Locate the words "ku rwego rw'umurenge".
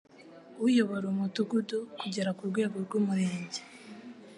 2.37-3.59